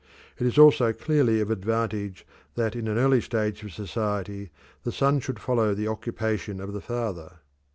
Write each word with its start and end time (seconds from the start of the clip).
It 0.39 0.47
is 0.47 0.57
also 0.57 0.93
clearly 0.93 1.41
of 1.41 1.51
advantage 1.51 2.25
that 2.55 2.75
in 2.75 2.87
an 2.87 2.97
early 2.97 3.21
stage 3.21 3.61
of 3.61 3.71
society 3.71 4.49
the 4.81 4.91
son 4.91 5.19
should 5.19 5.37
follow 5.39 5.75
the 5.75 5.87
occupation 5.87 6.59
of 6.59 6.73
the 6.73 6.81
father. 6.81 7.41